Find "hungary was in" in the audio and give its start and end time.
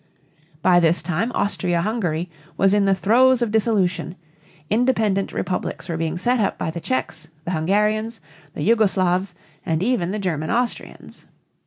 1.83-2.85